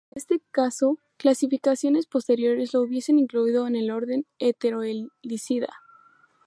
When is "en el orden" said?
3.67-4.25